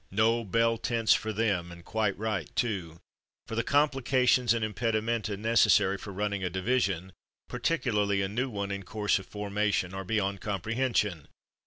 [0.09, 2.97] No bell tents for them, and quite right too;
[3.47, 7.13] for the complications and impedimenta neces sary for running a division,
[7.47, 11.27] particularly a new one in course of formation, are beyond comprehension.